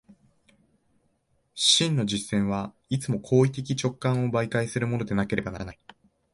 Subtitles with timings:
[1.53, 5.79] 真の実践はいつも行為的直観を媒介するものでなければならない。